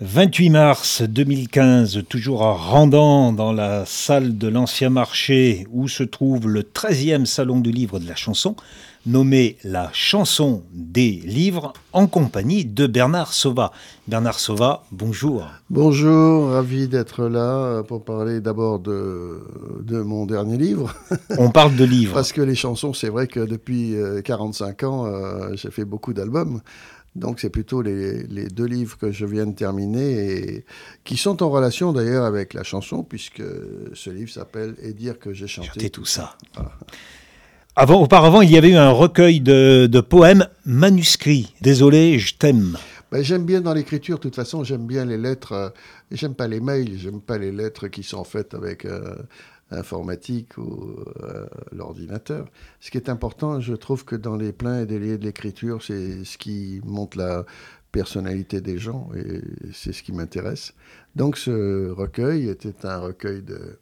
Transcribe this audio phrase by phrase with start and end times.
[0.00, 6.48] 28 mars 2015, toujours à Randan, dans la salle de l'Ancien Marché, où se trouve
[6.48, 8.56] le 13e Salon du Livre de la Chanson,
[9.06, 13.70] nommé la Chanson des Livres, en compagnie de Bernard Sauva.
[14.08, 15.46] Bernard Sauva, bonjour.
[15.70, 19.44] Bonjour, ravi d'être là pour parler d'abord de,
[19.80, 20.92] de, mon dernier livre.
[21.38, 22.14] On parle de livres.
[22.14, 26.12] Parce que les chansons, c'est vrai que depuis 45 euh, ans, euh, j'ai fait beaucoup
[26.12, 26.60] d'albums.
[27.16, 30.64] Donc c'est plutôt les, deux livres que je viens de terminer et
[31.04, 33.42] qui sont en relation d'ailleurs avec la chanson puisque
[33.92, 35.90] ce livre s'appelle Et dire que j'ai chanté.
[35.90, 36.36] tout ça.
[37.76, 41.54] Avant, auparavant, il y avait eu un recueil de, poèmes manuscrits.
[41.60, 42.78] Désolé, je t'aime.
[43.10, 45.52] Ben, j'aime bien dans l'écriture, de toute façon, j'aime bien les lettres.
[45.52, 45.68] Euh,
[46.10, 49.14] j'aime pas les mails, j'aime pas les lettres qui sont faites avec euh,
[49.70, 52.46] informatique ou euh, l'ordinateur.
[52.80, 56.24] Ce qui est important, je trouve que dans les pleins et déliés de l'écriture, c'est
[56.24, 57.44] ce qui montre la
[57.92, 59.40] personnalité des gens et
[59.72, 60.74] c'est ce qui m'intéresse.
[61.14, 63.78] Donc ce recueil était un recueil de...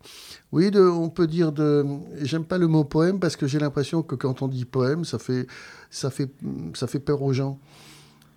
[0.52, 1.84] Oui, de, on peut dire de...
[2.20, 5.18] J'aime pas le mot poème parce que j'ai l'impression que quand on dit poème, ça
[5.18, 5.46] fait,
[5.90, 6.30] ça, fait,
[6.74, 7.58] ça fait peur aux gens.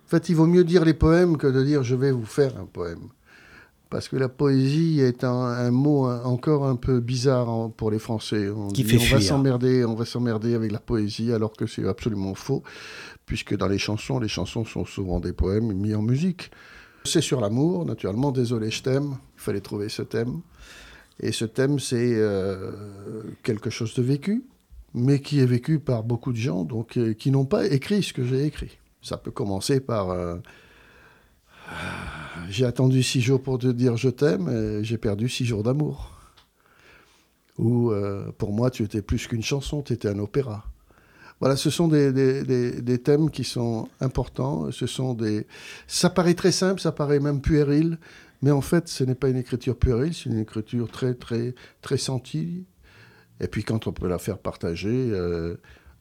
[0.06, 2.56] En fait, il vaut mieux dire les poèmes que de dire je vais vous faire
[2.58, 3.08] un poème
[3.90, 8.48] parce que la poésie est un, mot encore un peu bizarre pour les Français.
[8.48, 11.86] On, Qui fait on va s'emmerder, on va s'emmerder avec la poésie, alors que c'est
[11.86, 12.62] absolument faux,
[13.26, 16.50] puisque dans les chansons, les chansons sont souvent des poèmes mis en musique.
[17.04, 18.32] C'est sur l'amour, naturellement.
[18.32, 19.16] Désolé, je t'aime.
[19.36, 20.40] Il fallait trouver ce thème.
[21.20, 22.72] Et ce thème, c'est euh,
[23.42, 24.44] quelque chose de vécu,
[24.92, 28.12] mais qui est vécu par beaucoup de gens, donc euh, qui n'ont pas écrit ce
[28.12, 28.78] que j'ai écrit.
[29.00, 30.36] Ça peut commencer par euh,
[32.48, 36.12] j'ai attendu six jours pour te dire je t'aime et j'ai perdu six jours d'amour.
[37.58, 40.64] Ou euh, pour moi, tu étais plus qu'une chanson, tu étais un opéra.
[41.40, 44.70] Voilà, ce sont des, des, thèmes qui sont importants.
[44.70, 45.46] Ce sont des...
[45.86, 47.98] Ça paraît très simple, ça paraît même puéril,
[48.40, 51.98] mais en fait, ce n'est pas une écriture puérile, c'est une écriture très, très, très
[51.98, 52.64] sentie.
[53.40, 55.56] Et puis, quand on peut la faire partager, euh,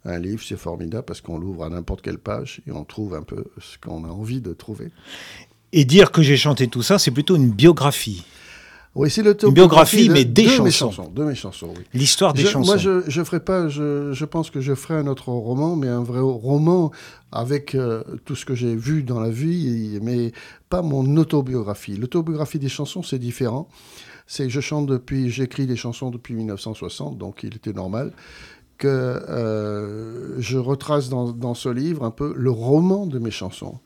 [0.06, 3.24] un livre, c'est formidable parce qu'on l'ouvre à n'importe quelle page et on trouve un
[3.24, 4.92] peu ce qu'on a envie de trouver.
[5.78, 8.24] Et dire que j'ai chanté tout ça, c'est plutôt une biographie.
[8.96, 10.64] Oui, c'est le Une biographie, mais des de chansons.
[10.64, 11.12] Mes chansons.
[11.14, 11.84] De mes chansons, oui.
[11.94, 12.66] L'histoire des chansons.
[12.66, 13.68] Moi, je, je ferai pas.
[13.68, 16.92] Je, je, pense que je ferai un autre roman, mais un vrai roman
[17.34, 20.32] avec euh, tout ce que j'ai vu dans la vie, mais
[20.70, 21.98] pas mon autobiographie.
[21.98, 23.68] L'autobiographie des chansons, c'est différent.
[24.28, 28.14] C'est je chante depuis, j'écris des chansons depuis 1960, donc il était normal
[28.78, 33.80] que euh, je retrace dans, dans, ce livre un peu le roman de mes chansons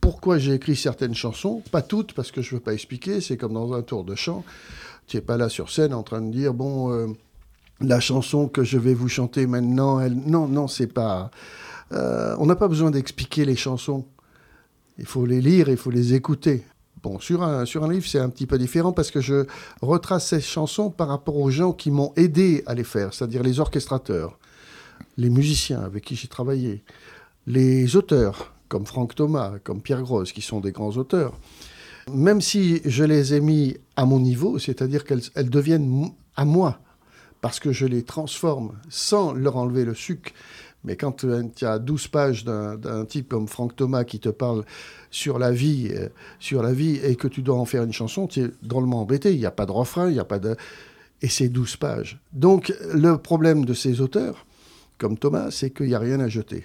[0.00, 3.36] pourquoi j'ai écrit certaines chansons, pas toutes parce que je ne veux pas expliquer, c'est
[3.36, 4.44] comme dans un tour de chant.
[5.06, 7.06] Tu n'es pas là sur scène en train de dire, bon, euh,
[7.80, 10.14] la chanson que je vais vous chanter maintenant, elle...
[10.14, 11.30] non, non, c'est pas...
[11.92, 14.04] Euh, on n'a pas besoin d'expliquer les chansons.
[14.98, 16.64] Il faut les lire, il faut les écouter.
[17.02, 19.46] Bon, sur un, sur un livre, c'est un petit peu différent parce que je
[19.82, 23.60] retrace ces chansons par rapport aux gens qui m'ont aidé à les faire, c'est-à-dire les
[23.60, 24.38] orchestrateurs,
[25.16, 26.82] les musiciens avec qui j'ai travaillé,
[27.46, 31.38] les auteurs, comme Franck Thomas, comme Pierre Grosse, qui sont des grands auteurs,
[32.12, 36.80] même si je les ai mis à mon niveau, c'est-à-dire qu'elles deviennent à moi,
[37.40, 40.32] parce que je les transforme sans leur enlever le sucre.
[40.84, 41.24] Mais quand
[41.56, 44.64] tu as 12 pages d'un type comme Franck Thomas qui te parle
[45.10, 48.28] sur la vie, euh, sur la vie, et que tu dois en faire une chanson,
[48.28, 49.32] tu es drôlement embêté.
[49.32, 50.54] Il n'y a pas de refrain, il n'y a pas de...
[51.22, 52.20] Et c'est 12 pages.
[52.32, 54.46] Donc le problème de ces auteurs,
[54.98, 56.64] comme Thomas, c'est qu'il n'y a rien à jeter.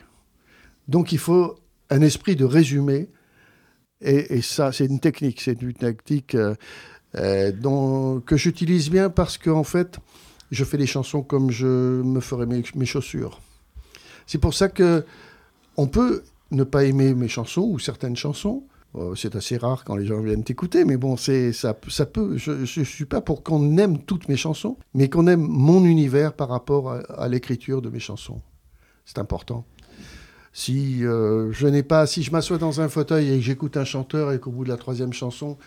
[0.87, 1.55] Donc il faut
[1.91, 3.09] un esprit de résumé.
[4.03, 6.55] Et, ça, c'est une technique, c'est une technique euh,
[7.15, 9.99] euh, dont, que j'utilise bien parce qu'en fait,
[10.49, 13.39] je fais des chansons comme je me ferais mes, mes chaussures.
[14.25, 15.05] C'est pour ça que
[15.77, 18.63] on peut ne pas aimer mes chansons ou certaines chansons.
[18.95, 22.37] Euh, c'est assez rare quand les gens viennent t'écouter, mais bon, c'est ça, ça peut.
[22.37, 26.33] Je ne suis pas pour qu'on aime toutes mes chansons, mais qu'on aime mon univers
[26.33, 28.41] par rapport à l'écriture de mes chansons.
[29.05, 29.63] C'est important.
[30.53, 33.85] Si euh, je n'ai pas, si je m'assois dans un fauteuil et que j'écoute un
[33.85, 35.57] chanteur et qu'au bout de la troisième chanson,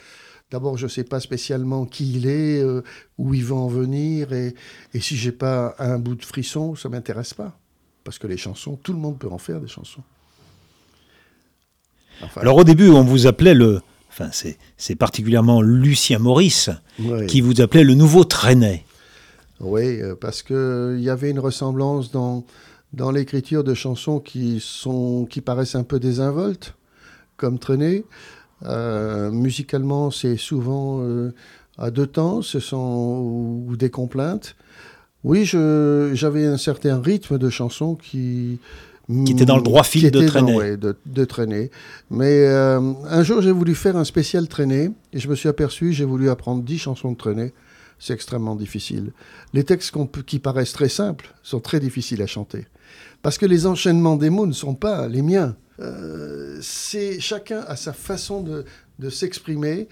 [0.51, 2.83] d'abord je ne sais pas spécialement qui il est, euh,
[3.17, 4.55] où il va en venir, et,
[4.93, 7.59] et si j'ai pas un bout de frisson, ça m'intéresse pas,
[8.05, 10.03] parce que les chansons, tout le monde peut en faire des chansons.
[12.37, 13.81] Alors au début, on vous appelait le,
[14.11, 14.31] enfin
[14.77, 16.71] c'est particulièrement Lucien Maurice
[17.27, 18.85] qui vous appelait le nouveau Trenet.
[19.61, 22.45] Oui, euh, parce qu'il y avait une ressemblance dans
[22.95, 26.75] dans l'écriture de chansons qui, sont, qui paraissent un peu désinvoltes,
[27.37, 28.05] comme Traîner.
[28.65, 31.35] Euh, musicalement, c'est souvent euh,
[31.77, 34.57] à deux temps, ce sont ou, des complaintes.
[35.25, 38.61] Oui, j'avais un certain rythme de chansons qui,
[39.25, 40.77] Qui était dans le droit fil de traîner.
[40.77, 41.71] de, de, traîner.
[42.11, 45.93] Mais euh, un jour, j'ai voulu faire un spécial traîner et je me suis aperçu,
[45.93, 47.55] j'ai voulu apprendre 10 chansons de traîner.
[47.99, 49.13] C'est extrêmement difficile.
[49.55, 49.95] Les textes
[50.27, 52.67] qui paraissent très simples sont très difficiles à chanter.
[53.23, 55.57] Parce que les enchaînements des mots ne sont pas les miens.
[55.81, 59.89] Euh, c'est chacun a sa façon de, s'exprimer.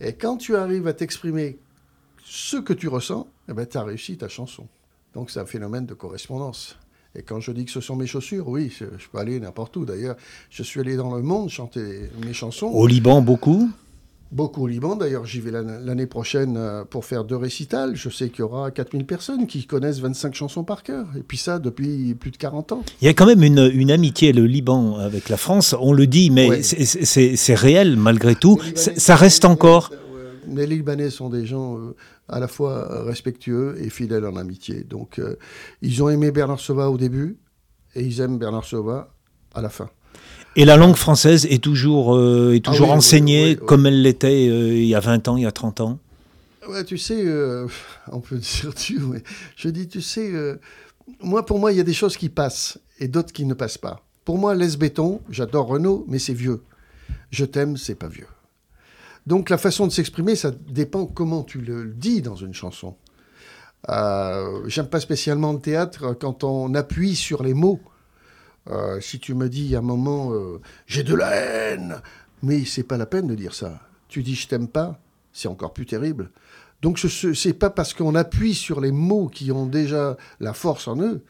[0.00, 1.58] Et quand tu arrives à t'exprimer
[2.24, 4.66] ce que tu ressens, eh ben, tu as réussi ta chanson.
[5.14, 6.76] Donc c'est un phénomène de correspondance.
[7.14, 9.86] Et quand je dis que ce sont mes chaussures, oui, je peux aller n'importe où.
[9.86, 10.16] D'ailleurs,
[10.50, 12.66] je suis allé dans le monde chanter mes chansons.
[12.66, 13.70] Au Liban, beaucoup
[14.32, 14.96] Beaucoup au Liban.
[14.96, 17.94] D'ailleurs, j'y vais l'année prochaine euh, pour faire deux récitals.
[17.94, 21.06] Je sais qu'il y aura 4000 personnes qui connaissent 25 chansons par cœur.
[21.16, 22.84] Et puis ça, depuis plus de 40 ans.
[23.00, 25.76] Il y a quand même une, amitié, le Liban, avec la France.
[25.78, 28.58] On le dit, mais c'est réel malgré tout.
[28.74, 29.92] Ça reste encore.
[30.48, 31.94] Les Libanais sont des gens euh,
[32.28, 34.84] à la fois respectueux et fidèles en amitié.
[34.84, 35.36] Donc, euh,
[35.82, 37.38] ils ont aimé Bernard Sauvat au début
[37.94, 39.08] et ils aiment Bernard Sauvat
[39.54, 39.88] à la fin.
[40.56, 44.86] Et la langue française est toujours, euh, est toujours ah enseignée comme elle l'était il
[44.86, 45.98] y a 20 ans, il y a 30 ans
[46.68, 47.24] Ouais, tu sais,
[48.12, 48.98] on peut dire tu,
[49.54, 50.32] je dis, tu sais,
[51.20, 53.78] moi, pour moi, il y a des choses qui passent et d'autres qui ne passent
[53.78, 54.02] pas.
[54.24, 56.62] Pour moi, Les Béton, j'adore Renault, mais c'est vieux.
[57.30, 58.26] Je t'aime, c'est pas vieux.
[59.26, 62.96] Donc la façon de s'exprimer, ça dépend comment tu le dis dans une chanson.
[63.88, 67.80] Euh, J'aime pas spécialement le théâtre quand on appuie sur les mots.
[68.70, 72.00] Euh, si tu me dis à un moment euh, j'ai de la haine,
[72.42, 73.80] mais c'est pas la peine de dire ça.
[74.08, 74.98] Tu dis je t'aime pas,
[75.32, 76.30] c'est encore plus terrible.
[76.82, 80.88] Donc ce n'est pas parce qu'on appuie sur les mots qui ont déjà la force
[80.88, 81.22] en eux.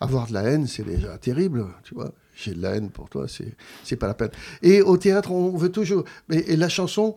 [0.00, 3.26] Avoir de la haine, c'est déjà terrible, tu vois j'ai de la haine pour toi,
[3.28, 3.54] c'est,
[3.84, 4.30] c'est pas la peine.
[4.62, 6.04] Et au théâtre, on veut toujours.
[6.30, 7.14] Et, la chanson,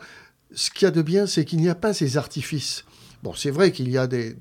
[0.54, 2.86] ce qu'il y a de bien, c'est qu'il n'y a pas ces artifices.
[3.36, 4.36] C'est vrai qu'il y a des,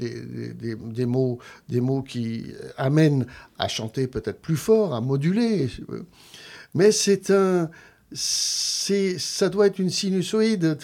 [1.07, 1.39] mots,
[1.69, 2.47] des mots qui
[2.77, 3.27] amènent
[3.59, 5.69] à chanter peut-être plus fort, à moduler.
[6.75, 7.71] Mais c'est un,
[8.13, 10.79] ça doit être une sinusoïde.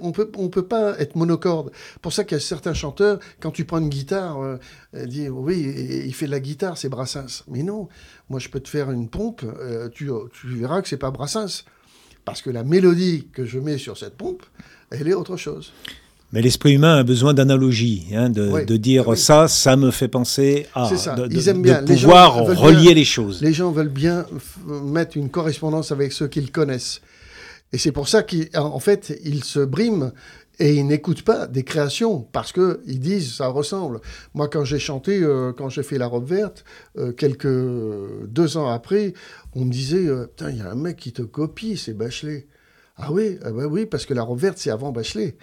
[0.00, 1.72] on peut, on peut pas être monocorde.
[2.00, 4.58] Pour ça qu'il y a certains chanteurs, quand tu prends une guitare, euh,
[5.06, 7.44] disent oui, il fait de la guitare, c'est Brassens.
[7.48, 7.88] Mais non,
[8.30, 11.64] moi je peux te faire une pompe, euh, tu, tu verras que c'est pas Brassens,
[12.24, 14.42] parce que la mélodie que je mets sur cette pompe,
[14.90, 15.72] elle est autre chose.
[16.34, 20.94] Mais l'esprit humain a besoin d'analogie, hein, de, dire ça, ça me fait penser à.
[20.96, 21.14] Ça.
[21.30, 21.84] Ils aiment bien.
[21.84, 23.40] pouvoir relier les choses.
[23.40, 24.26] Les gens veulent bien
[24.66, 27.00] mettre une correspondance avec ceux qu'ils connaissent.
[27.72, 30.10] Et c'est pour ça qu'en fait, ils se briment
[30.58, 34.00] et ils n'écoutent pas des créations parce que ils disent ça ressemble.
[34.34, 36.64] Moi, quand j'ai chanté, euh, quand j'ai fait la robe verte,
[36.98, 37.46] euh, quelques
[38.26, 39.14] deux ans après,
[39.54, 42.48] on me disait euh, putain, il y a un mec qui te copie, c'est Bachelet.
[42.96, 45.36] Ah oui, ah bah oui, parce que la robe verte c'est avant Bachelet.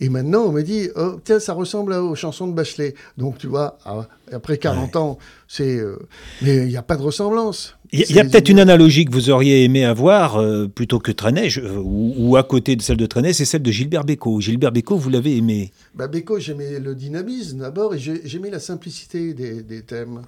[0.00, 2.94] Et maintenant, on me dit, oh, tiens, ça ressemble aux chansons de Bachelet.
[3.16, 5.18] Donc, tu vois, ah, après 40 ans,
[5.48, 5.76] c'est.
[5.76, 5.96] Euh,
[6.40, 7.74] mais il n'y a pas de ressemblance.
[7.90, 11.48] Il y a, peut-être une analogie que vous auriez aimé avoir, euh, plutôt que Trenet,
[11.82, 14.40] ou, à côté de celle de Trenet, c'est celle de Gilbert Bécaud.
[14.40, 19.34] Gilbert Bécaud, vous l'avez aimé bah, Bécaud, j'aimais le dynamisme d'abord, et j'aimais la simplicité
[19.34, 20.22] des, thèmes.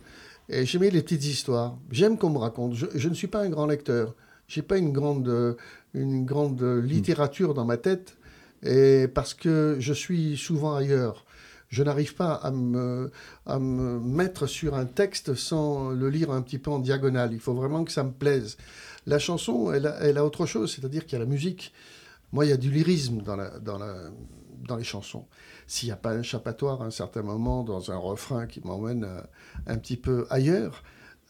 [0.48, 1.76] Et j'aimais les petites histoires.
[1.92, 2.74] J'aime qu'on me raconte.
[2.74, 4.14] Je, ne suis pas un grand lecteur.
[4.48, 5.56] J'ai pas une grande,
[5.94, 8.16] une grande littérature dans ma tête
[8.62, 11.24] et parce que je suis souvent ailleurs.
[11.68, 13.12] Je n'arrive pas à me,
[13.46, 17.32] à me mettre sur un texte sans le lire un petit peu en diagonale.
[17.32, 18.56] Il faut vraiment que ça me plaise.
[19.06, 21.72] La chanson, elle a, autre chose, c'est-à-dire qu'il y a la musique.
[22.32, 24.10] Moi, il y a du lyrisme dans, la, dans, la,
[24.66, 25.26] dans les chansons.
[25.68, 29.04] S'il n'y a pas un chapatoire à un certain moment dans un refrain qui m'emmène
[29.04, 29.20] euh,
[29.66, 30.82] un petit peu ailleurs,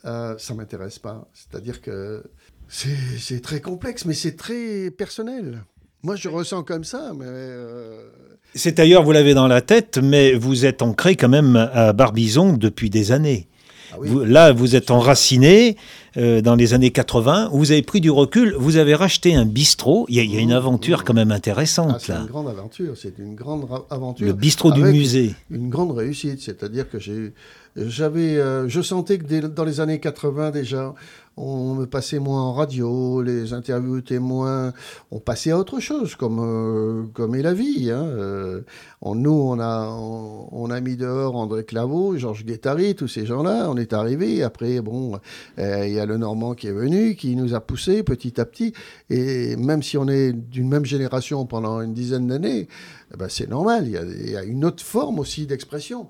[0.07, 1.29] euh, ça m'intéresse pas.
[1.35, 2.25] C'est-à-dire que
[2.69, 5.65] c'est très complexe, mais c'est très personnel.
[6.03, 7.27] Moi, je ressens comme ça, mais.
[7.29, 8.09] Euh,
[8.55, 12.55] c'est ailleurs, vous l'avez dans la tête, mais vous êtes ancré quand même à Barbizon
[12.55, 13.47] depuis des années.
[13.93, 15.77] Ah là, vous êtes enraciné
[16.17, 20.07] euh, dans les années 80, vous avez pris du recul, vous avez racheté un bistrot.
[20.09, 21.93] Il y a, une aventure quand même intéressante.
[21.95, 24.27] Ah, c'est une grande aventure, c'est une grande aventure.
[24.27, 25.35] Le bistrot du musée.
[25.51, 27.33] Une grande réussite, c'est-à-dire que j'ai,
[27.77, 30.95] j'avais, euh, je sentais que dans les années 80 déjà,
[31.41, 34.73] on passait moins en radio, les interviews étaient moins...
[35.11, 37.91] On passait à autre chose, comme, euh, comme est la vie.
[37.91, 38.05] Hein.
[38.05, 38.61] Euh,
[39.03, 43.71] nous, on a, on, a mis dehors André Claveau, Georges Guettari, tous ces gens-là.
[43.71, 44.43] On est arrivés.
[44.43, 45.19] Après, bon,
[45.59, 48.45] euh, il y a le Normand qui est venu, qui nous a poussés petit à
[48.45, 48.75] petit.
[49.09, 52.69] Et même si on est d'une même génération pendant une dizaine d'années,
[53.15, 53.87] eh ben c'est normal.
[53.87, 56.09] Il y, a, une autre forme aussi d'expression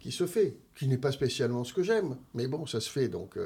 [0.00, 2.16] qui se fait, qui n'est pas spécialement ce que j'aime.
[2.34, 3.08] Mais bon, ça se fait.
[3.08, 3.38] Donc...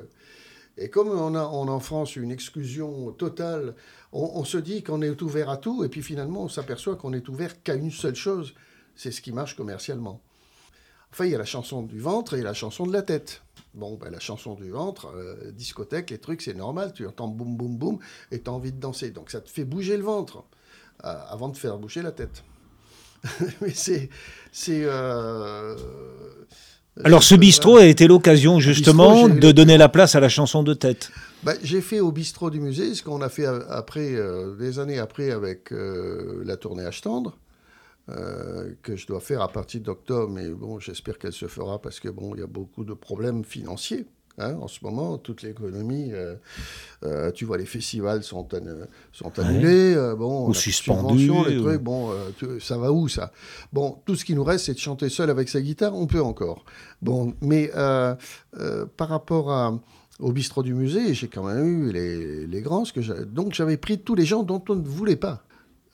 [0.79, 3.75] Et comme on a, en France une exclusion totale,
[4.13, 7.29] on, se dit qu'on est ouvert à tout, et puis finalement on s'aperçoit qu'on est
[7.29, 8.55] ouvert qu'à une seule chose,
[8.95, 10.21] c'est ce qui marche commercialement.
[11.13, 13.43] Enfin, il y a la chanson du ventre et la chanson de la tête.
[13.73, 16.93] Bon, ben, la chanson du ventre, euh, discothèque, les trucs, c'est normal.
[16.93, 17.99] Tu entends boum, boum, boum,
[18.31, 19.11] et tu as envie de danser.
[19.11, 20.45] Donc ça te fait bouger le ventre
[21.05, 22.45] euh, avant de faire bouger la tête.
[23.61, 24.11] Mais c'est.
[24.69, 25.77] euh,
[27.05, 30.75] Alors ce bistrot a été l'occasion justement de donner la place à la chanson de
[30.75, 31.11] tête.
[31.43, 34.15] Ben, j'ai fait au bistrot du musée ce qu'on a fait après,
[34.59, 37.37] des années après avec la tournée H tendre.
[38.07, 42.09] que je dois faire à partir d'octobre, mais bon, j'espère qu'elle se fera parce que
[42.09, 44.07] bon, il y a beaucoup de problèmes financiers.
[44.39, 46.35] Hein, en ce moment, toute l'économie, euh,
[47.05, 48.47] euh, tu vois, les festivals sont,
[49.13, 51.31] sont annulés, euh, bon, ou suspendus.
[51.49, 52.11] Les trucs, bon,
[52.61, 53.33] ça va où ça?
[53.73, 56.23] Bon, tout ce qui nous reste, c'est de chanter seul avec sa guitare, on peut
[56.23, 56.67] encore.
[57.01, 59.81] Bon, mais par rapport à,
[60.21, 63.99] au bistrot du musée, j'ai quand même eu les, les grands, que donc j'avais pris
[63.99, 65.46] tous les gens dont on ne voulait pas.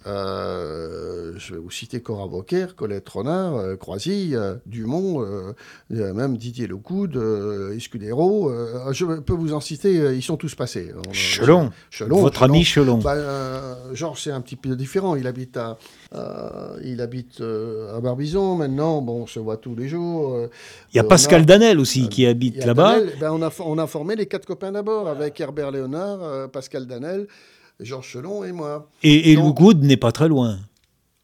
[0.07, 5.25] Euh, je vais vous citer Cora Boquer, Colette Renard, euh, Croisy, euh, Dumont,
[5.91, 7.21] même Didier Lecoude,
[7.77, 8.53] Escudero.
[8.93, 10.93] je peux vous en citer, ils sont tous passés.
[11.13, 12.99] Chelon, votre ami Chelon.
[12.99, 13.17] Bah,
[13.93, 15.17] Georges, c'est un petit peu différent.
[15.17, 15.79] Il habite à,
[16.83, 19.03] il habite à Barbizon maintenant.
[19.03, 20.49] Bon, on se voit tous les jours.
[20.93, 22.97] Il y a Pascal Danel aussi qui habite là-bas.
[23.21, 27.27] Ben, on, a, on a formé les quatre copains d'abord avec Herbert Léonard, Pascal Danel.
[27.85, 28.91] Georges Chelon et moi.
[29.03, 30.59] Et, et n'est pas très loin.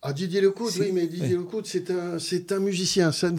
[0.00, 3.10] Ah, Didier Lecoud, oui, mais Didier Lecoud, c'est un, c'est un musicien.
[3.10, 3.30] Ça,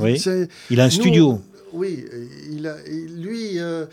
[0.69, 1.41] Il a un studio.
[1.71, 2.03] Oui,
[2.51, 3.85] il a, lui, euh,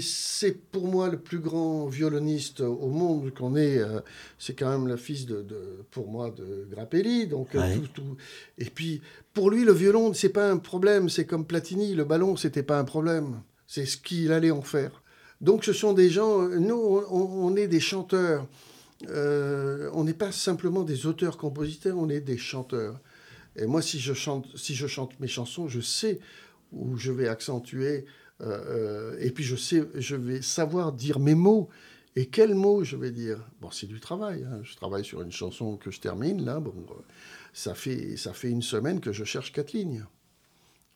[0.00, 3.78] c'est pour moi le plus grand violoniste au monde qu'on ait.
[3.78, 4.00] Euh,
[4.38, 5.44] c'est quand même le fils de,
[5.90, 7.26] pour moi, de Grappelli.
[7.26, 8.16] Donc, euh, tout,
[8.58, 9.00] Et puis,
[9.34, 11.08] pour lui, le violon, c'est pas un problème.
[11.08, 13.40] C'est comme Platini, le ballon, c'était pas un problème.
[13.66, 15.02] C'est ce qu'il allait en faire.
[15.40, 16.76] Donc ce sont des gens, nous
[17.10, 18.46] on, est des chanteurs,
[19.08, 23.00] euh, on n'est pas simplement des auteurs-compositeurs, on est des chanteurs.
[23.56, 26.20] Et moi si je chante, si je chante mes chansons, je sais
[26.72, 28.04] où je vais accentuer,
[28.42, 31.68] euh, euh, et puis je sais, je vais savoir dire mes mots.
[32.16, 33.38] Et quels mots je vais dire?
[33.60, 34.44] Bon, c'est du travail.
[34.44, 34.60] Hein.
[34.64, 36.58] Je travaille sur une chanson que je termine là.
[36.58, 36.74] Bon,
[37.54, 40.04] ça fait ça fait une semaine que je cherche quatre lignes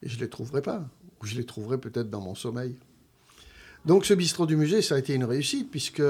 [0.02, 0.88] et je les trouverai pas.
[1.22, 2.76] Ou je les trouverai peut-être dans mon sommeil.
[3.86, 6.02] Donc ce bistrot du musée, ça a été une réussite, puisque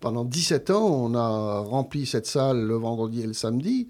[0.00, 3.88] pendant 17 ans, on a rempli cette salle le vendredi et le samedi.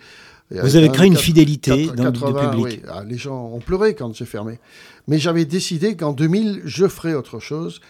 [0.50, 2.82] Vous avez créé une fidélité dans le public.
[2.88, 4.58] Ah, les gens ont pleuré quand j'ai fermé.
[5.06, 7.80] Mais j'avais décidé qu'en 2000, je ferais autre chose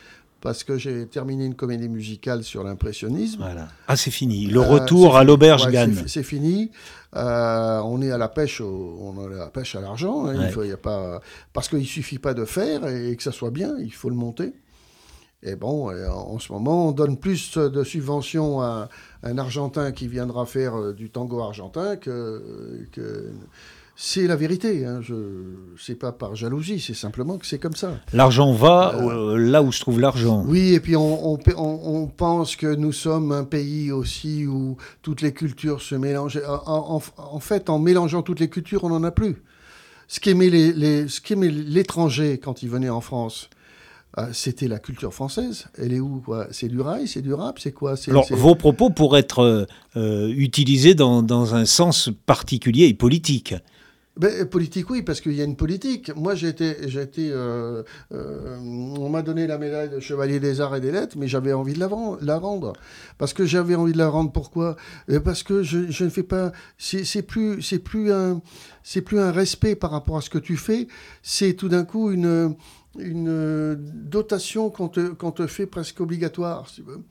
[0.40, 3.40] parce que j'ai terminé une comédie musicale sur l'impressionnisme.
[3.40, 3.69] Voilà.
[3.87, 4.47] Ah, c'est fini.
[4.47, 6.71] Le euh, retour à l'auberge ouais, C'est fini.
[7.17, 10.26] Euh, on est à la pêche, on a la pêche à l'argent.
[10.26, 10.50] Hein.
[10.64, 11.21] Il a pas
[11.52, 14.52] parce qu'il suffit pas de faire et que ça soit bien, il faut le monter.
[15.42, 18.88] Et bon, en ce moment, on donne plus de subventions à
[19.23, 22.42] un Argentin qui viendra faire euh, du tango argentin que.
[24.00, 24.87] C'est la vérité.
[24.87, 25.00] Hein.
[25.02, 25.14] Je
[25.76, 27.99] sais pas par jalousie, c'est simplement que c'est comme ça.
[28.12, 30.45] L'argent va euh, là où se trouve l'argent.
[30.47, 35.35] Oui, et puis on, on, pense que nous sommes un pays aussi où toutes les
[35.35, 36.40] cultures se mélangent.
[36.47, 39.42] En, en fait, en mélangeant toutes les cultures, on n'en a plus.
[40.07, 43.50] Ce qu'aimait l'étranger quand il venait en France,
[44.17, 45.67] ah, c'était la culture française.
[45.77, 47.95] Elle est où C'est du rail, c'est du rap, c'est quoi?
[48.09, 53.55] Alors, vos propos pourraient être euh, euh, utilisés dans, dans, un sens particulier et politique.
[54.17, 56.11] Ben, politique, oui, parce qu'il y a une politique.
[56.17, 60.81] Moi, j'ai été, été euh, on m'a donné la médaille de chevalier des arts et
[60.81, 61.88] des lettres, mais j'avais envie de la,
[62.23, 62.73] la, rendre.
[63.19, 64.33] Parce que j'avais envie de la rendre.
[64.33, 64.75] Pourquoi?
[65.23, 66.50] Parce que je, je, ne fais pas.
[66.79, 68.41] C'est plus, c'est plus un,
[68.83, 70.88] c'est plus un respect par rapport à ce que tu fais.
[71.23, 72.57] C'est tout d'un coup une
[72.99, 77.02] une euh, dotation qu'on te, fait presque obligatoire, si tu veux.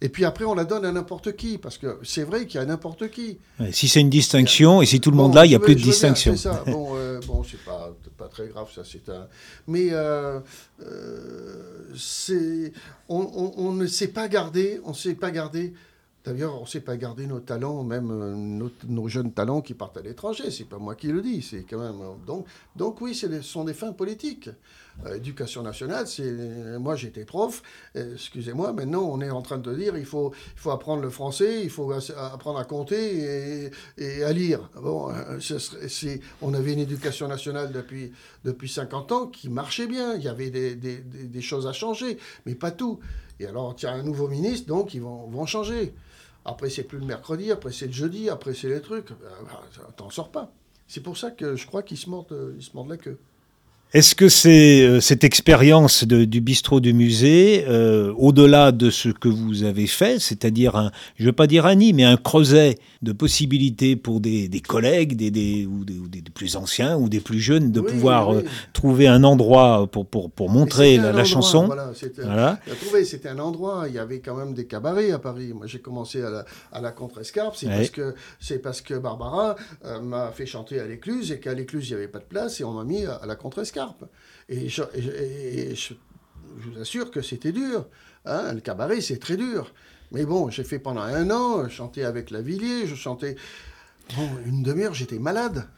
[0.00, 2.62] Et puis après, on la donne à n'importe qui, parce que c'est vrai qu'il y
[2.62, 3.38] a n'importe qui.
[3.72, 5.80] si c'est une distinction, et si tout le monde là, il n'y a plus de
[5.80, 6.36] distinction.
[6.36, 6.64] ça.
[6.66, 9.26] Bon, euh, bon c'est pas, pas, très grave, ça, c'est un...
[9.66, 10.40] Mais euh,
[11.96, 12.72] c'est...
[13.08, 15.72] On, on, ne sait pas garder, on sait pas garder
[16.26, 19.96] D'ailleurs, on ne sait pas garder nos talents, même euh, nos, jeunes talents qui partent
[19.96, 20.50] à l'étranger.
[20.50, 21.40] C'est pas moi qui le dis.
[21.40, 24.50] C'est quand même euh, donc, donc oui, ce sont des fins politiques.
[25.06, 27.62] Euh, éducation nationale, c'est moi j'étais prof.
[27.94, 31.62] Excusez-moi, maintenant on est en train de dire il faut il faut apprendre le français,
[31.62, 34.70] il faut apprendre à compter et, à lire.
[34.82, 38.10] Bon, c'est on avait une éducation nationale depuis
[38.44, 40.14] depuis 50 ans qui marchait bien.
[40.14, 42.98] Il y avait des, choses à changer, mais pas tout.
[43.40, 45.94] Et alors, a un nouveau ministre, donc ils vont, changer.
[46.44, 49.08] Après, c'est plus le mercredi, après, c'est le jeudi, après, c'est les trucs.
[49.08, 50.52] Ben, ben, t'en sors pas.
[50.86, 52.08] C'est pour ça que je crois qu'ils se,
[52.56, 53.18] ils se mordent la queue.
[53.92, 59.28] Est-ce que c'est euh, cette expérience du bistrot du musée, euh, au-delà de ce que
[59.28, 62.78] vous avez fait, c'est-à-dire un, je ne veux pas dire un nid, mais un creuset
[63.02, 67.80] de possibilités pour des, collègues, des, ou, des, plus anciens ou des plus jeunes, de
[67.80, 73.84] pouvoir euh, trouver un endroit pour, pour, pour montrer la, chanson Voilà, c'était un endroit,
[73.86, 75.52] il y avait quand même des cabarets à Paris.
[75.54, 78.14] Moi j'ai commencé à la, à la Contrescarpe, c'est parce, que,
[78.62, 79.54] parce que Barbara
[80.02, 82.64] m'a fait chanter à l'écluse et qu'à l'écluse il n'y avait pas de place et
[82.64, 83.75] on m'a mis à la Contrescarpe.
[84.48, 84.82] Et je,
[86.58, 87.86] vous assure que c'était dur.
[88.24, 88.52] Hein.
[88.54, 89.72] le cabaret, c'est très dur.
[90.12, 93.36] Mais bon, j'ai fait pendant un an, je chantais avec Lavillier, je chantais.
[94.16, 95.68] Bon, une demi-heure, j'étais malade.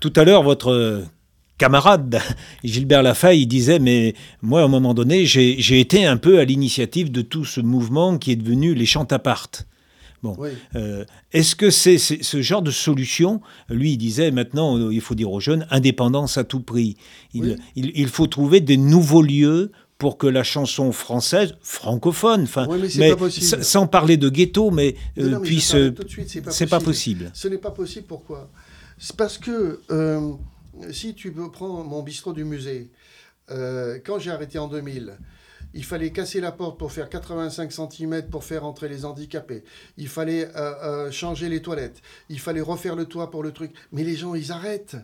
[0.00, 1.04] Tout à l'heure, votre
[1.58, 2.20] camarade
[2.64, 6.44] Gilbert Lafaille il disait mais moi à un moment donné j'ai été un peu à
[6.44, 9.06] l'initiative de tout ce mouvement qui est devenu les chants
[10.34, 10.36] Bon,
[10.74, 15.14] euh, est-ce que c'est ce genre de solution Lui, il disait maintenant, euh, il faut
[15.14, 16.96] dire aux jeunes, indépendance à tout prix.
[17.32, 22.66] Il, il, faut trouver des nouveaux lieux pour que la chanson française, francophone, enfin,
[22.96, 25.74] mais, sans parler de ghetto, mais, euh, puisse.
[26.50, 27.30] C'est pas, possible.
[27.32, 28.06] Ce n'est pas possible.
[28.06, 28.50] Pourquoi?
[28.98, 29.80] C'est parce que
[30.90, 32.90] si tu prends mon bistrot du musée,
[33.48, 35.16] quand j'ai arrêté en 2000
[35.76, 39.62] il fallait casser la porte pour faire 85 cm pour faire entrer les handicapés.
[39.98, 42.00] Il fallait euh, euh, changer les toilettes.
[42.30, 43.72] Il fallait refaire le toit pour le truc.
[43.92, 44.96] Mais les gens, ils arrêtent.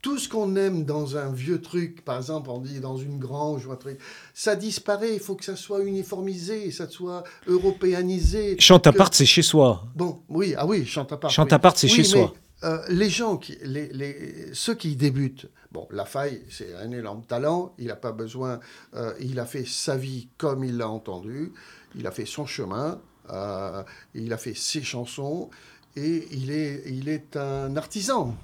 [0.00, 3.66] Tout ce qu'on aime dans un vieux truc, par exemple, on dit dans une grange
[3.66, 3.98] ou un truc,
[4.34, 5.14] ça disparaît.
[5.14, 8.56] Il faut que ça soit uniformisé, ça soit européanisé.
[8.58, 9.84] Chantapart, c'est chez soi.
[9.94, 11.30] Bon, oui, ah oui, Chantapart.
[11.30, 12.32] Chantapart, c'est chez soi.
[12.64, 17.74] Euh, les gens, qui, les, ceux qui débutent, bon, la faille, c'est un énorme talent,
[17.78, 18.60] il n'a pas besoin,
[18.94, 21.52] euh, il a fait sa vie comme il l'a entendu,
[21.96, 23.00] il a fait son chemin,
[23.30, 23.82] euh,
[24.14, 25.50] il a fait ses chansons,
[25.96, 28.36] et il est, il est un artisan.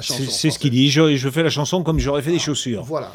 [0.00, 2.84] c'est ce qu'il dit, je, fais la chanson comme j'aurais fait des chaussures.
[2.84, 3.14] Voilà.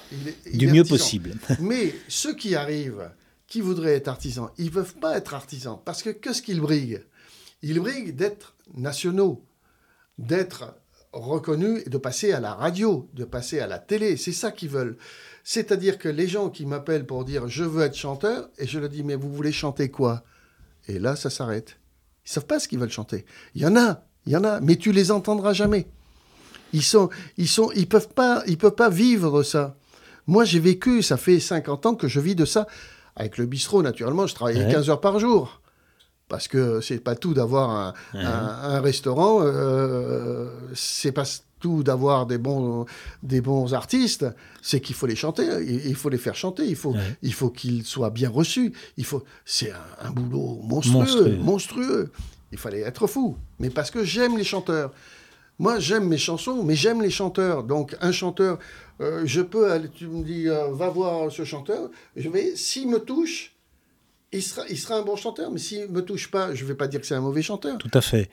[0.54, 1.34] du mieux possible.
[1.60, 3.10] Mais ceux qui arrivent,
[3.48, 7.04] qui voudraient être artisans, ils ne peuvent pas être artisans, parce que qu'est-ce qu'ils briguent?
[7.64, 9.44] Ils briguent d'être nationaux
[10.18, 10.76] d'être
[11.12, 14.18] reconnus et de passer à la radio, de passer à la télé.
[14.18, 14.98] C'est ça qu'ils veulent.
[15.44, 18.90] C'est-à-dire que les gens qui m'appellent pour dire je veux être chanteur, et je leur
[18.90, 20.24] dis mais vous voulez chanter quoi?
[20.88, 21.78] Et là, ça s'arrête.
[22.26, 23.26] Ils savent pas ce qu'ils veulent chanter.
[23.56, 25.88] Il y en a, il y en a, mais tu les entendras jamais.
[26.74, 29.78] Ils sont, ils sont, ils peuvent pas, ils peuvent pas vivre ça.
[30.28, 32.68] Moi, j'ai vécu, ça fait 50 ans que je vis de ça.
[33.16, 35.62] Avec le bistrot, naturellement, je travaillais 15 heures par jour
[36.28, 41.26] parce que c'est pas tout d'avoir un, restaurant, euh, c'est pas
[41.60, 42.86] tout d'avoir des bons,
[43.24, 44.26] des bons artistes,
[44.62, 47.86] c'est qu'il faut les chanter, il, faut les faire chanter, il faut, il faut qu'ils
[47.86, 48.74] soient bien reçus.
[48.98, 52.12] Il faut, c'est un, boulot monstrueux, monstrueux,
[52.52, 54.92] Il fallait être fou, mais parce que j'aime les chanteurs.
[55.58, 57.64] Moi, j'aime mes chansons, mais j'aime les chanteurs.
[57.64, 58.60] Donc, un chanteur,
[59.00, 62.90] euh, je peux aller, tu me dis, euh, va voir ce chanteur, je vais, s'il
[62.90, 63.55] me touche,
[64.36, 66.88] il sera, un bon chanteur, mais s'il ne me touche pas, je ne vais pas
[66.88, 67.78] dire que c'est un mauvais chanteur.
[67.78, 68.30] Tout à fait.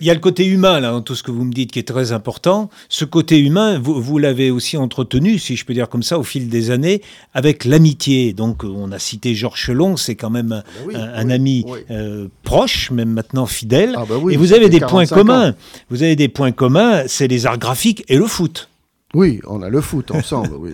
[0.00, 1.78] Il y a le côté humain, là, dans tout ce que vous me dites, qui
[1.78, 2.70] est très important.
[2.88, 6.48] Ce côté humain, vous, l'avez aussi entretenu, si je peux dire comme ça, au fil
[6.48, 7.02] des années,
[7.34, 8.32] avec l'amitié.
[8.32, 10.62] Donc, on a cité Georges Chelon, c'est quand même un,
[10.94, 13.94] ah ben ami euh, proche, même maintenant fidèle.
[13.96, 15.54] Ah ben et vous avez des points communs.
[15.90, 18.68] Vous avez des points communs, c'est les arts graphiques et le foot.
[19.14, 20.52] Oui, on a le foot ensemble.
[20.58, 20.72] oui.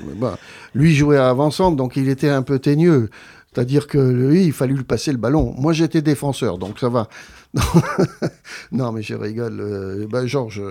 [0.74, 3.10] lui jouait à avant-centre, donc il était un peu teigneux.
[3.52, 5.54] C'est-à-dire que lui, il fallu lui passer le ballon.
[5.56, 7.08] Moi, j'étais défenseur, donc ça va.
[8.72, 9.61] non, mais je rigole.
[9.61, 10.62] Euh, ben, Georges,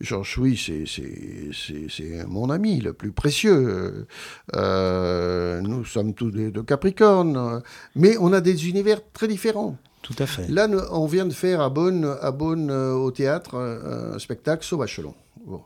[0.00, 4.06] Georges, oui, c'est mon ami le plus précieux.
[4.54, 7.62] Euh, nous sommes tous de Capricorne,
[7.94, 9.76] mais on a des univers très différents.
[10.02, 10.48] Tout à fait.
[10.48, 15.14] Là, on vient de faire à Bonn, à euh, au théâtre, un spectacle Sauvachelon.
[15.46, 15.62] Bon.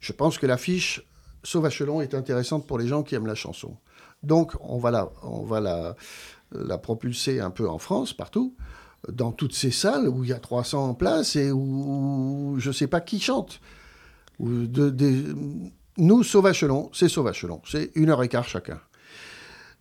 [0.00, 1.02] Je pense que l'affiche
[1.42, 3.76] Sauvachelon est intéressante pour les gens qui aiment la chanson.
[4.22, 5.96] Donc, on va, la, on va la,
[6.52, 8.54] la propulser un peu en France, partout,
[9.08, 12.86] dans toutes ces salles où il y a 300 places et où, je ne sais
[12.86, 13.60] pas qui chante.
[14.40, 15.24] de,
[15.98, 18.80] nous, Sauvachelon, c'est Sauvachelon, c'est une heure et quart chacun.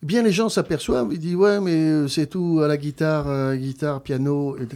[0.04, 3.56] Bien, les gens s'aperçoivent, ils disent Ouais, mais euh, c'est tout à la guitare, euh,
[3.56, 4.68] guitare, piano, et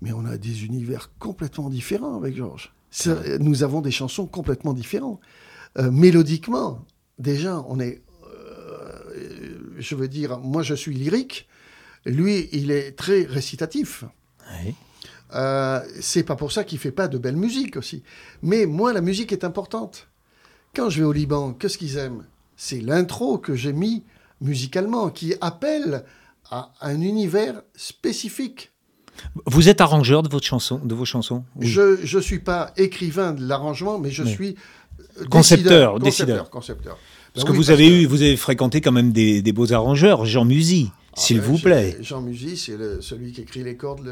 [0.00, 2.72] Mais on a des univers complètement différents avec Georges.
[3.40, 5.18] Nous avons des chansons complètement différentes.
[5.78, 6.84] Euh, mélodiquement,
[7.18, 8.02] déjà, on est
[9.78, 11.48] je veux dire, moi je suis lyrique,
[12.04, 14.04] lui il est très récitatif.
[15.34, 18.02] Euh, c'est pas pour ça qu'il fait pas de belle musique aussi.
[18.42, 20.08] Mais moi, la musique est importante.
[20.74, 22.24] Quand je vais au Liban, qu'est-ce qu'ils aiment?
[22.56, 24.04] C'est l'intro que j'ai mis
[24.40, 26.04] musicalement, qui appelle
[26.50, 28.72] à un univers spécifique.
[29.46, 31.44] Vous êtes arrangeur de, votre chanson, de vos chansons?
[31.60, 34.56] Je ne suis pas écrivain de l'arrangement, mais je suis
[35.30, 36.50] Concepteur, décideur.
[36.50, 36.98] Concepteur.
[37.34, 40.44] Parce ben que vous avez eu, vous avez fréquenté quand même des, beaux arrangeurs, Jean
[40.44, 41.96] Musy, ah s'il ben, vous plaît.
[42.00, 44.10] Jean Musy, c'est celui qui écrit les cordes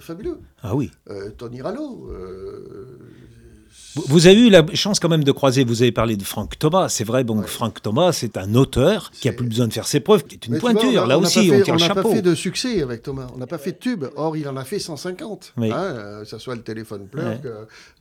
[0.00, 0.38] fabuleux.
[0.62, 0.90] Ah oui.
[1.10, 2.10] Euh, Tony Rallo.
[3.94, 6.88] Vous avez eu la chance quand même de croiser, vous avez parlé de Franck Thomas,
[6.88, 10.00] c'est vrai, donc Franck Thomas, c'est un auteur qui a plus besoin de faire ses
[10.00, 12.00] preuves, qui est une pointure, là aussi, on tire le chapeau.
[12.00, 14.36] On n'a pas fait de succès avec Thomas, on n'a pas fait de tube, or
[14.36, 17.38] il en a fait 150, hein, euh, ça soit le téléphone pleure,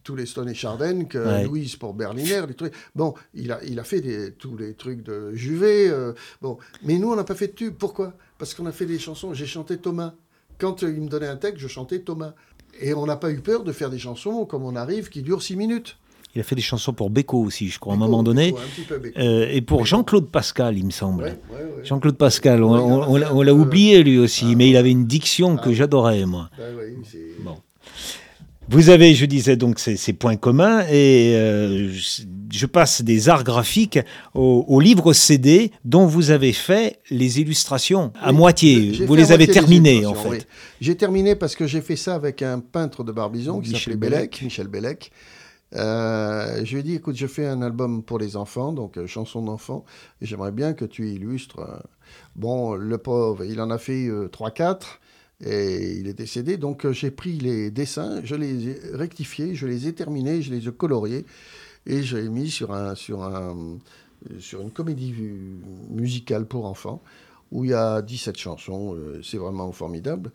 [0.04, 2.74] tous les Stone et Chardin, que Louise pour Berliner, les trucs.
[2.96, 6.98] Bon, il a, il a fait des, tous les trucs de Juvet, euh, bon, mais
[6.98, 8.14] nous on n'a pas fait de tube, pourquoi?
[8.38, 10.14] Parce qu'on a fait des chansons, j'ai chanté Thomas.
[10.58, 12.36] Quand il me donnait un texte, je chantais Thomas.
[12.80, 15.44] Et on n'a pas eu peur de faire des chansons comme on arrive qui durent
[15.44, 15.98] six minutes.
[16.34, 18.56] Il a fait des chansons pour Beko aussi, je crois, à un moment donné.
[19.18, 21.38] Euh, et pour Jean-Claude Pascal, il me semble.
[21.84, 24.56] Jean-Claude Pascal, on, l'a oublié lui aussi, ah.
[24.56, 25.74] mais il avait une diction que ah.
[25.74, 26.50] j'adorais, moi.
[26.58, 26.64] Bah
[27.44, 27.58] bon.
[28.70, 34.00] Vous avez, je disais donc, ces, points communs et euh, je passe des arts graphiques
[34.34, 39.06] au, livre CD dont vous avez fait les illustrations à moitié.
[39.06, 40.48] Vous les avez terminées en fait.
[40.80, 44.42] J'ai terminé parce que j'ai fait ça avec un peintre de Barbizon qui s'appelait Bellec,
[44.42, 45.12] Michel Bellec.
[45.74, 49.08] Euh, je lui ai dit, écoute, je fais un album pour les enfants, donc euh,
[49.08, 49.86] chansons d'enfants,
[50.22, 51.62] et j'aimerais bien que tu illustres.
[52.36, 55.00] bon, le pauvre, il en a fait 3-4
[55.44, 56.58] et il est décédé.
[56.58, 60.54] Donc euh, j'ai pris les dessins, je les ai rectifiés, je les ai terminés, je
[60.54, 61.26] les ai coloriés
[61.86, 63.80] et je les ai mis sur, un, sur, un,
[64.40, 65.14] sur une comédie
[65.90, 67.02] musicale pour enfants
[67.52, 68.96] où il y a 17 chansons.
[68.96, 70.32] Euh, c'est vraiment formidable.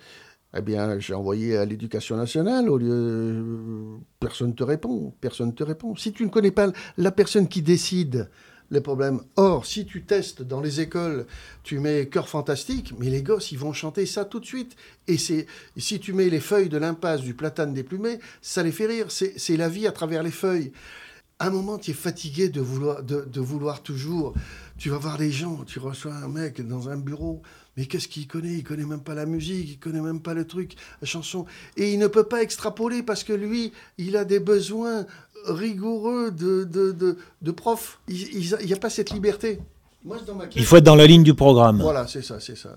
[0.56, 3.98] Eh bien, j'ai envoyé à l'éducation nationale, au lieu.
[4.20, 5.96] Personne ne te répond, personne ne te répond.
[5.96, 8.30] Si tu ne connais pas la personne qui décide,
[8.70, 9.20] les problèmes.
[9.36, 11.26] Or, si tu testes dans les écoles,
[11.62, 14.76] tu mets cœur fantastique, mais les gosses, ils vont chanter ça tout de suite.
[15.06, 18.86] Et c'est si tu mets les feuilles de l'impasse du platane déplumé, ça les fait
[18.86, 19.06] rire.
[19.10, 20.72] C'est la vie à travers les feuilles.
[21.38, 24.32] À un moment, tu es fatigué de vouloir, de, vouloir toujours.
[24.78, 27.42] Tu vas voir les gens, tu reçois un mec dans un bureau.
[27.76, 28.54] Mais qu'est-ce qu'il connaît?
[28.54, 31.44] Il connaît même pas la musique, il connaît même pas le truc, la chanson.
[31.76, 35.06] Et il ne peut pas extrapoler parce que lui, il a des besoins
[35.46, 38.00] rigoureux de, de, de, prof.
[38.08, 39.58] Il n'y a pas cette liberté.
[40.54, 41.80] il faut être dans la ligne du programme.
[41.80, 42.76] Voilà, c'est ça, c'est ça.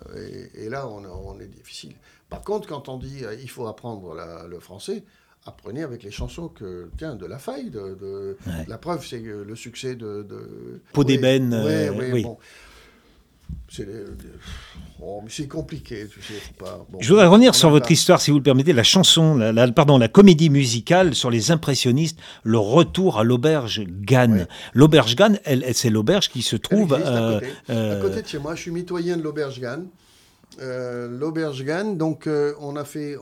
[0.55, 1.93] Et, là, on, on, est difficile.
[2.29, 4.15] Par contre, quand on dit euh, il faut apprendre
[4.47, 5.03] le français,
[5.45, 7.69] apprenez avec les chansons que tiens de la faille.
[7.69, 10.23] De, La preuve, c'est le succès de.
[10.23, 10.81] de...
[10.93, 11.53] Peau d'ébène.
[11.53, 12.23] Euh, oui.
[12.23, 12.37] Bon.
[15.01, 16.07] Oh, c'est compliqué.
[16.99, 20.09] je voudrais revenir sur votre histoire, si vous le permettez, la chanson, la, pardon, la
[20.09, 24.47] comédie musicale sur les impressionnistes, le retour à l'auberge Gann.
[24.73, 27.47] L'auberge Gann, elle, c'est l'auberge qui se trouve à, côté.
[27.69, 28.21] Euh, à, côté.
[28.21, 28.55] de chez moi.
[28.55, 29.87] Je suis mitoyen de l'auberge Gann.
[30.61, 33.15] Euh, l'auberge Gann, donc euh, on a fait,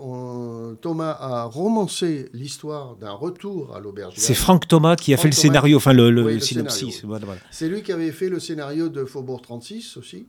[0.82, 5.34] Thomas a romancé l'histoire d'un retour à l'auberge C'est Franck Thomas qui a fait le
[5.34, 7.04] scénario, enfin le, synopsis.
[7.52, 10.26] C'est lui qui avait fait le scénario de Faubourg 36 aussi.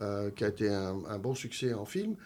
[0.00, 2.16] Euh, qui a été un, bon succès en film.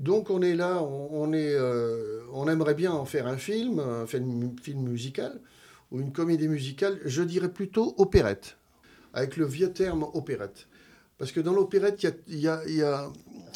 [0.00, 4.06] Donc on est là, on, est, euh, on aimerait bien en faire un film, un
[4.06, 5.40] film, musical
[5.90, 8.58] ou une comédie musicale, je dirais plutôt opérette,
[9.14, 10.66] avec le vieux terme opérette.
[11.16, 13.10] Parce que dans l'opérette, il y a, y a,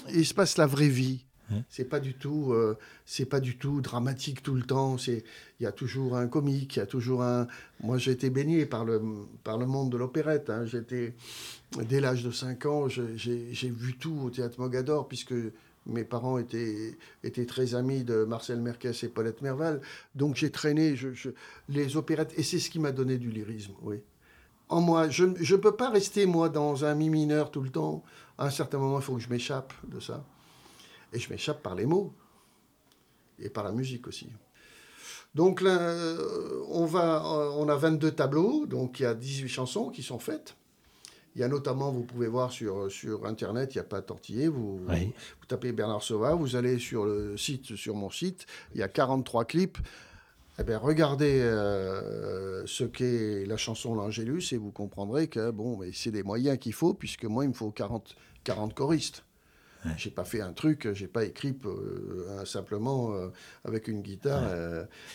[0.09, 1.27] il se passe la vraie vie.
[1.69, 4.99] C'est pas du tout, euh, c'est pas du tout dramatique tout le temps.
[4.99, 5.25] C'est,
[5.59, 7.49] il y a toujours un comique, il y a toujours un.
[7.83, 9.03] Moi, j'ai été baigné par le
[9.43, 10.49] par le monde de l'opérette.
[10.49, 10.65] Hein.
[10.65, 11.15] J'étais
[11.79, 15.35] dès l'âge de 5 ans, j'ai vu tout au théâtre Mogador puisque
[15.87, 16.97] mes parents étaient,
[17.47, 19.81] très amis de Marcel Merquès et Paulette Merval.
[20.15, 20.95] Donc j'ai traîné
[21.69, 24.01] les opérettes et c'est ce qui m'a donné du lyrisme, oui.
[24.69, 28.05] En moi, je ne peux pas rester, moi, dans un mi mineur tout le temps.
[28.39, 30.25] À un certain moment, il faut que je m'échappe de ça.
[31.13, 32.15] Et je m'échappe par les mots
[33.41, 34.29] et par la musique aussi.
[35.35, 35.79] Donc là,
[36.69, 37.25] on, va,
[37.57, 40.55] on a 22 tableaux, donc il y a 18 chansons qui sont faites.
[41.37, 44.49] Il y a notamment, vous pouvez voir sur, sur Internet, il n'y a pas tortillé,
[44.49, 48.83] vous, vous, tapez Bernard Sauva, vous allez sur le site, sur mon site, il y
[48.83, 49.79] a 43 clips.
[50.59, 56.11] Eh bien, regardez euh, ce qu'est la chanson L'Angélus et vous comprendrez que bon, c'est
[56.11, 58.15] des moyens qu'il faut, puisque moi, il me faut 40,
[58.45, 59.25] 40 choristes.
[59.97, 63.29] J'ai pas fait un truc, j'ai pas écrit euh, simplement euh,
[63.65, 64.43] avec une guitare.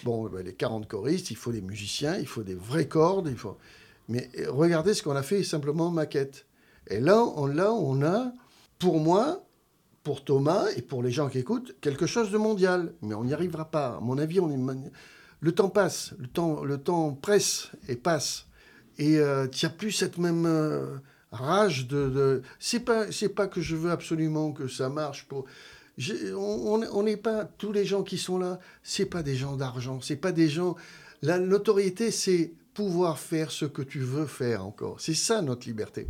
[0.04, 3.38] Bon, ben, les 40 choristes, il faut des musiciens, il faut des vraies cordes, il
[3.38, 3.60] faut.
[4.08, 6.46] Mais regardez ce qu'on a fait simplement maquette.
[6.88, 8.32] Et là, on, là, on a,
[8.80, 9.44] pour moi,
[10.04, 12.94] pour Thomas et pour les gens qui écoutent, quelque chose de mondial.
[13.02, 13.98] Mais on n'y arrivera pas.
[13.98, 14.92] À mon avis, on est...
[15.40, 18.46] le temps passe, le temps, le temps presse et passe.
[18.98, 20.48] Et il n'y a plus cette même
[21.32, 22.10] rage de.
[22.10, 22.42] de...
[22.60, 25.28] C'est pas, pas que je veux absolument que ça marche
[26.36, 28.60] on n'est pas tous les gens qui sont là.
[28.84, 30.02] C'est pas des gens d'argent.
[30.02, 30.76] C'est pas des gens.
[31.22, 34.98] La notoriété, c'est pouvoir faire ce que tu veux faire encore.
[35.00, 36.08] C'est ça notre liberté.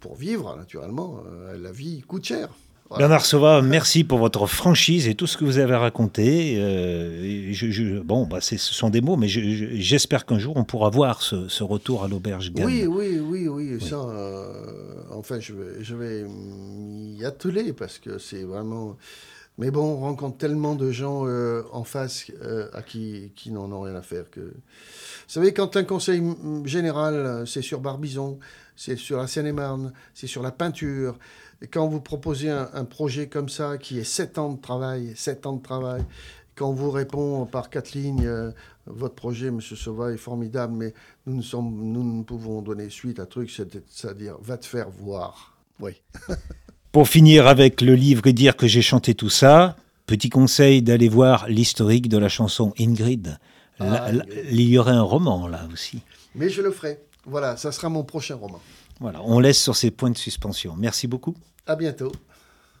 [0.00, 2.48] Pour vivre, naturellement, euh, la vie coûte cher.
[2.96, 6.56] Bernard Sauva, merci pour votre franchise et tout ce que vous avez raconté.
[6.58, 11.22] Euh, je, bon, bah ce sont des mots, mais j'espère qu'un jour on pourra voir
[11.22, 13.80] ce, retour à l'auberge Oui, oui, oui, oui.
[13.80, 18.96] Ça, euh, enfin, je vais, je vais m'y atteler parce que c'est vraiment.
[19.58, 22.32] Mais bon, on rencontre tellement de gens euh, en face
[22.72, 24.28] à qui, qui n'en ont rien à faire.
[24.30, 24.40] Que...
[24.40, 24.52] Vous
[25.28, 26.22] savez, quand un conseil
[26.64, 28.38] général, c'est sur Barbizon,
[28.74, 31.18] c'est sur la Seine-et-Marne, c'est sur la peinture,
[31.70, 35.54] quand vous proposez un, projet comme ça, qui est 7 ans de travail, 7 ans
[35.54, 36.04] de travail,
[36.54, 38.52] quand on vous répond par quatre lignes, euh,
[38.86, 40.94] votre projet, Monsieur Sauva, est formidable, mais
[41.26, 45.56] nous ne, sommes, nous ne pouvons donner suite à truc, c'est-à-dire, va te faire voir.
[45.80, 46.00] Oui.
[46.94, 49.74] Pour finir avec le livre et dire que j'ai chanté tout ça,
[50.06, 53.36] petit conseil d'aller voir l'historique de la chanson Ingrid.
[53.80, 54.12] Ah,
[54.48, 56.02] il y aurait un roman là aussi.
[56.36, 57.00] Mais je le ferai.
[57.26, 58.60] Voilà, ça sera mon prochain roman.
[59.00, 60.76] Voilà, on laisse sur ces points de suspension.
[60.78, 61.34] Merci beaucoup.
[61.66, 62.12] À bientôt.